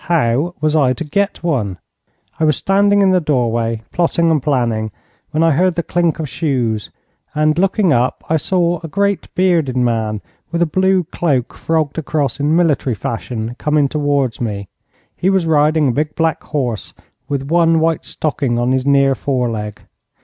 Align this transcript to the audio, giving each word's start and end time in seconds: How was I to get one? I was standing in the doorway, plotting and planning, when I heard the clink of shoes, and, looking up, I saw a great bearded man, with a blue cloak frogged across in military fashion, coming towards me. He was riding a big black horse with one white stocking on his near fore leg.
How 0.05 0.55
was 0.59 0.75
I 0.75 0.93
to 0.93 1.03
get 1.03 1.43
one? 1.43 1.77
I 2.39 2.43
was 2.43 2.57
standing 2.57 3.03
in 3.03 3.11
the 3.11 3.21
doorway, 3.21 3.83
plotting 3.91 4.31
and 4.31 4.41
planning, 4.41 4.89
when 5.29 5.43
I 5.43 5.51
heard 5.51 5.75
the 5.75 5.83
clink 5.83 6.17
of 6.17 6.27
shoes, 6.27 6.89
and, 7.35 7.55
looking 7.59 7.93
up, 7.93 8.23
I 8.27 8.37
saw 8.37 8.79
a 8.83 8.87
great 8.87 9.27
bearded 9.35 9.77
man, 9.77 10.23
with 10.51 10.63
a 10.63 10.65
blue 10.65 11.03
cloak 11.11 11.53
frogged 11.53 11.99
across 11.99 12.39
in 12.39 12.55
military 12.55 12.95
fashion, 12.95 13.53
coming 13.59 13.87
towards 13.87 14.41
me. 14.41 14.69
He 15.15 15.29
was 15.29 15.45
riding 15.45 15.89
a 15.89 15.91
big 15.91 16.15
black 16.15 16.45
horse 16.45 16.95
with 17.29 17.43
one 17.51 17.79
white 17.79 18.03
stocking 18.03 18.57
on 18.57 18.71
his 18.71 18.87
near 18.87 19.13
fore 19.13 19.51
leg. 19.51 19.83